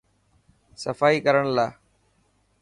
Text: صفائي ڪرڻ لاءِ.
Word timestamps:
صفائي 0.83 1.17
ڪرڻ 1.25 1.45
لاءِ. 1.57 1.71